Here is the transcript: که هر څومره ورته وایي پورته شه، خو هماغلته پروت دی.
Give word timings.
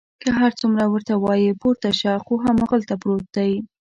که 0.21 0.29
هر 0.39 0.51
څومره 0.59 0.83
ورته 0.93 1.13
وایي 1.17 1.51
پورته 1.61 1.89
شه، 1.99 2.11
خو 2.25 2.33
هماغلته 2.45 2.93
پروت 3.01 3.25
دی. 3.35 3.51